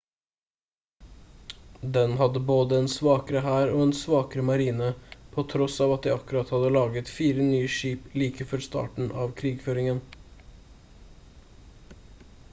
den 1.97 2.13
hadde 2.21 2.39
både 2.45 2.77
en 2.83 2.87
svakere 2.93 3.41
hær 3.47 3.73
og 3.75 3.83
en 3.83 3.91
svakere 3.97 4.45
marine 4.47 4.87
på 5.35 5.43
tross 5.51 5.75
av 5.87 5.93
at 5.97 6.07
de 6.07 6.13
akkurat 6.15 6.53
hadde 6.55 6.71
laget 6.77 7.13
4 7.19 7.45
nye 7.51 7.67
skip 7.75 8.09
like 8.23 8.49
før 8.53 8.65
starten 8.69 9.13
av 9.27 9.35
krigføringen 9.43 10.01